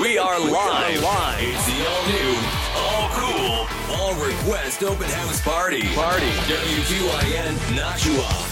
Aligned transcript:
We 0.00 0.16
are 0.16 0.38
live. 0.38 1.02
live. 1.02 1.40
It's 1.40 1.66
the 1.66 1.84
all 1.84 2.06
new, 2.06 2.36
all 2.76 3.08
cool, 3.18 3.96
all 3.96 4.14
request 4.14 4.84
open 4.84 5.08
house 5.10 5.40
party. 5.40 5.92
Party. 5.94 6.30
WQIN 6.46 7.74
Nashua. 7.74 8.47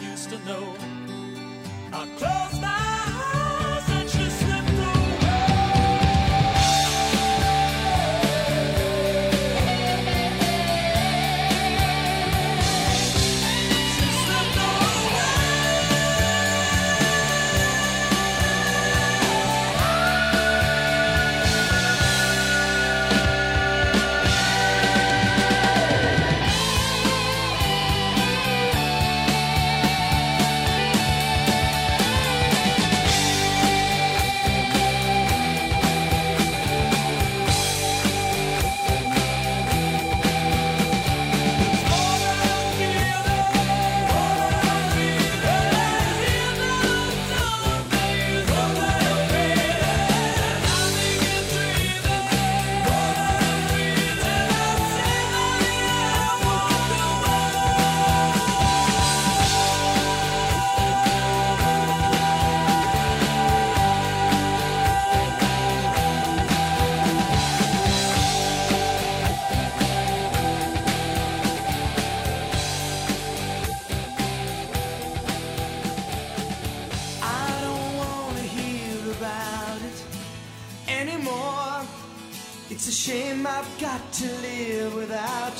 Used 0.00 0.30
to 0.30 0.38
know. 0.44 0.74
I 1.92 2.06
close 2.18 2.60
my 2.60 3.03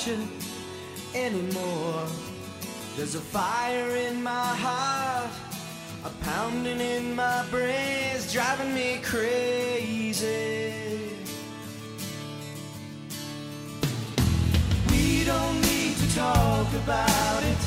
you 0.06 0.18
anymore. 1.14 2.06
There's 2.96 3.14
a 3.14 3.20
fire 3.20 3.90
in 3.96 4.22
my 4.22 4.30
heart, 4.30 5.30
a 6.04 6.10
pounding 6.24 6.80
in 6.80 7.14
my 7.14 7.44
brains, 7.50 8.30
driving 8.32 8.74
me 8.74 8.98
crazy. 9.02 10.74
We 14.90 15.24
don't 15.24 15.60
need 15.62 15.96
to 15.96 16.14
talk 16.14 16.68
about 16.82 17.42
it 17.42 17.62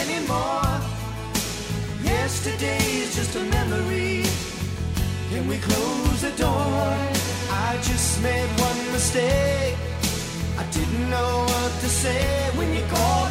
anymore. 0.00 0.80
Yesterday 2.02 2.84
is 3.02 3.16
just 3.16 3.36
a 3.36 3.40
memory. 3.40 4.24
Can 5.30 5.46
we 5.46 5.58
close 5.58 6.22
the 6.22 6.32
door? 6.36 6.96
I 7.50 7.78
just 7.82 8.22
made 8.22 8.48
one 8.60 8.92
mistake. 8.92 9.93
Didn't 10.74 11.08
know 11.08 11.44
what 11.46 11.72
to 11.82 11.88
say 11.88 12.50
when 12.56 12.74
you 12.74 12.82
called 12.90 13.23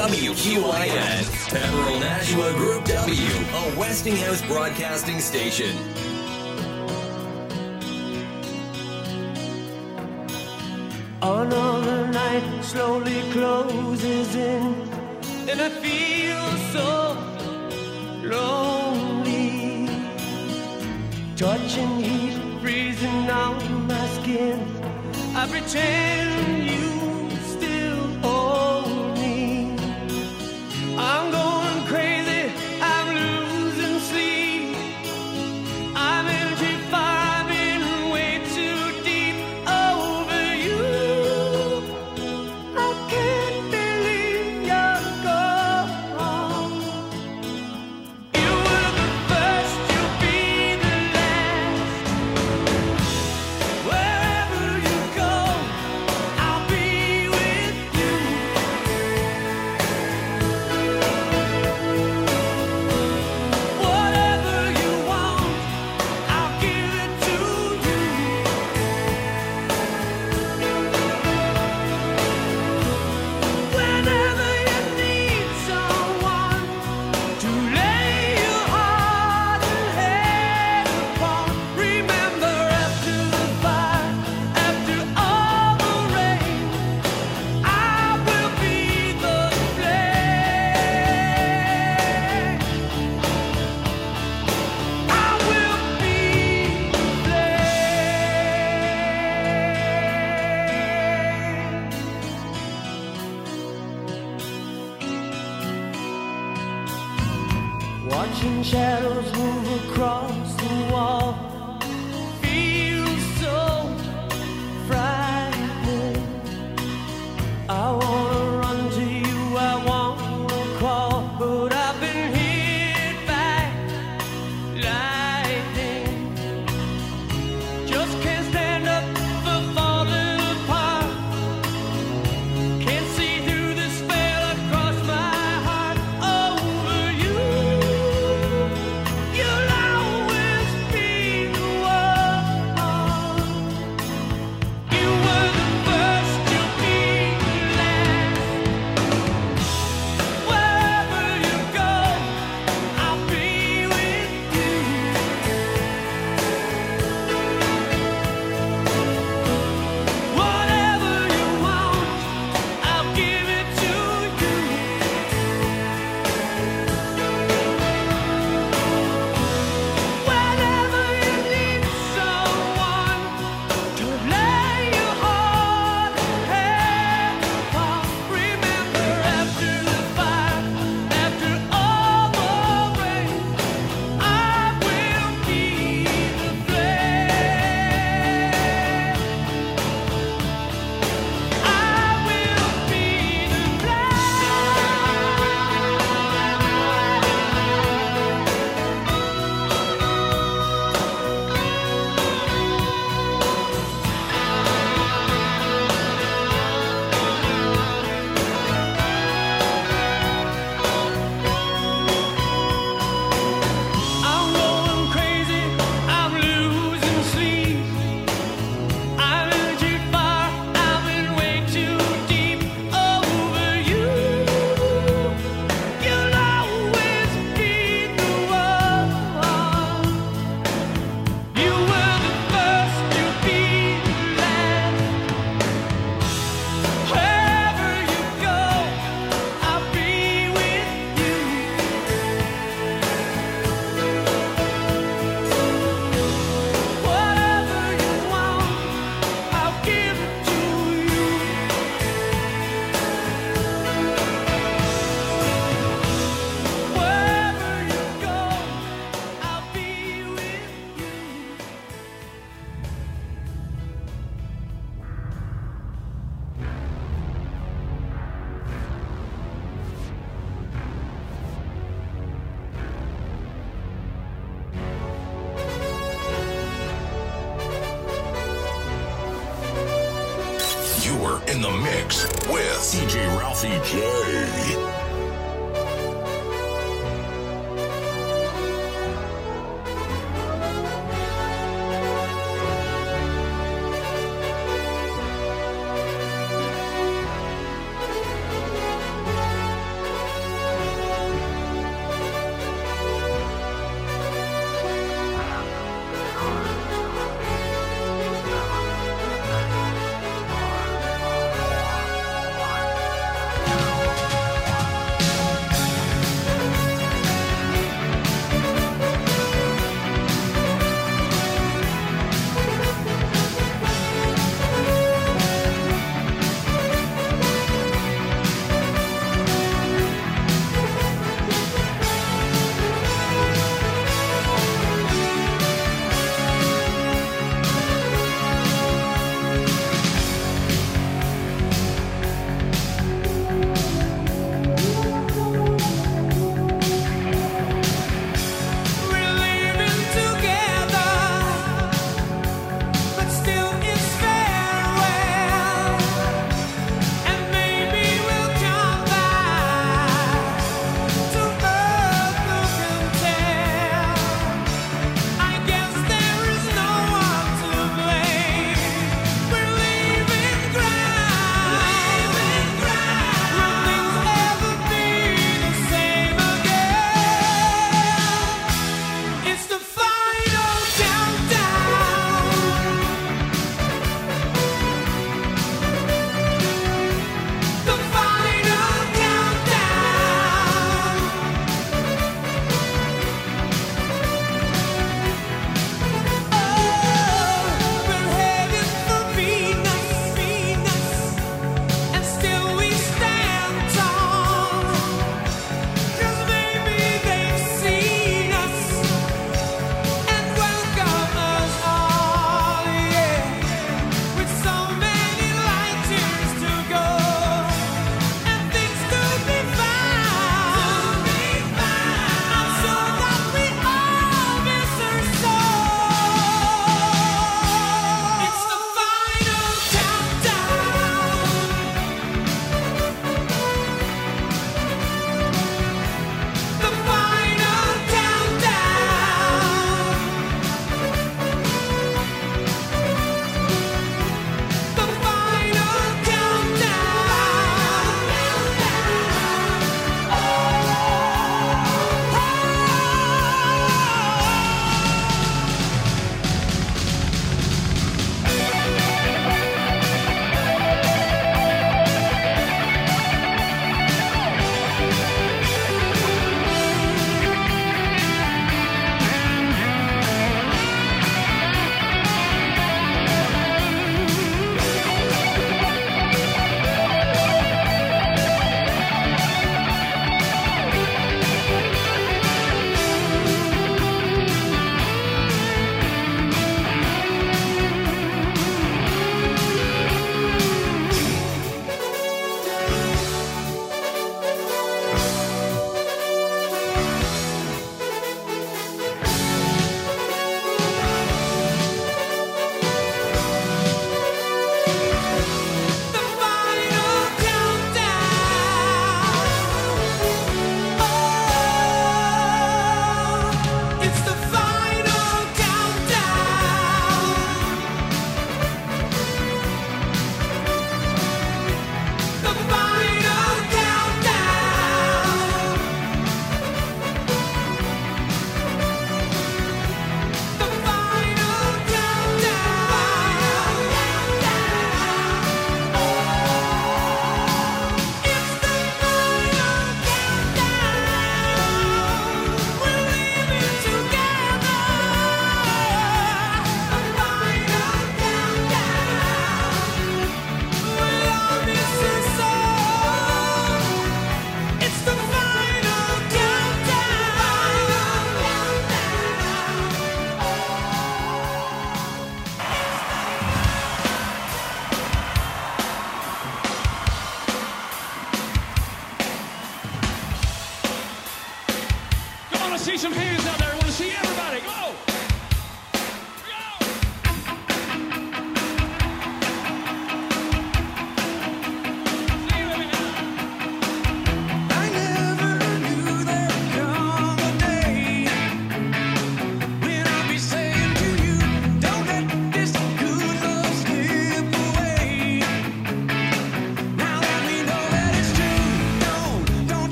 WQIN, 0.00 1.50
Pemberl 1.50 2.00
Nashua 2.00 2.54
Group 2.54 2.86
W, 2.86 3.28
a 3.52 3.78
Westinghouse 3.78 4.40
broadcasting 4.46 5.20
station. 5.20 5.76
Another 11.20 12.06
night 12.08 12.62
slowly 12.62 13.20
closes 13.32 14.34
in, 14.36 14.74
and 15.50 15.60
I 15.60 15.68
feel 15.68 16.46
so 16.72 17.18
lonely. 18.24 19.86
Touching 21.36 22.00
heat, 22.00 22.62
freezing 22.62 23.28
out 23.28 23.62
my 23.70 24.06
skin. 24.22 24.66
I 25.36 25.46
pretend 25.46 26.70
you. 26.70 26.89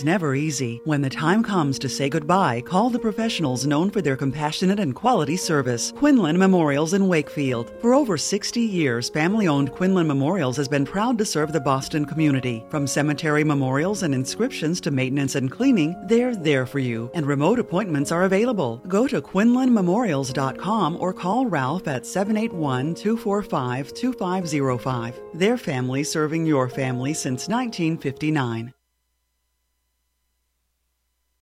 Is 0.00 0.04
never 0.04 0.34
easy. 0.34 0.80
When 0.84 1.02
the 1.02 1.10
time 1.10 1.42
comes 1.42 1.78
to 1.80 1.88
say 1.88 2.08
goodbye, 2.08 2.62
call 2.62 2.88
the 2.88 2.98
professionals 2.98 3.66
known 3.66 3.90
for 3.90 4.00
their 4.00 4.16
compassionate 4.16 4.80
and 4.80 4.94
quality 4.94 5.36
service. 5.36 5.92
Quinlan 5.92 6.38
Memorials 6.38 6.94
in 6.94 7.06
Wakefield. 7.06 7.70
For 7.82 7.92
over 7.92 8.16
60 8.16 8.60
years, 8.60 9.10
family 9.10 9.46
owned 9.46 9.72
Quinlan 9.72 10.06
Memorials 10.06 10.56
has 10.56 10.68
been 10.68 10.86
proud 10.86 11.18
to 11.18 11.26
serve 11.26 11.52
the 11.52 11.60
Boston 11.60 12.06
community. 12.06 12.64
From 12.70 12.86
cemetery 12.86 13.44
memorials 13.44 14.02
and 14.02 14.14
inscriptions 14.14 14.80
to 14.80 14.90
maintenance 14.90 15.34
and 15.34 15.50
cleaning, 15.50 15.94
they're 16.06 16.34
there 16.34 16.64
for 16.64 16.78
you, 16.78 17.10
and 17.12 17.26
remote 17.26 17.58
appointments 17.58 18.10
are 18.10 18.24
available. 18.24 18.78
Go 18.88 19.06
to 19.06 19.20
QuinlanMemorials.com 19.20 20.96
or 20.98 21.12
call 21.12 21.44
Ralph 21.44 21.88
at 21.88 22.06
781 22.06 22.94
245 22.94 23.92
2505. 23.92 25.20
Their 25.34 25.58
family 25.58 26.04
serving 26.04 26.46
your 26.46 26.70
family 26.70 27.12
since 27.12 27.48
1959. 27.48 28.72